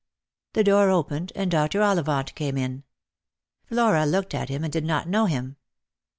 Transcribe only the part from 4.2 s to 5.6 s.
at him and did not know him.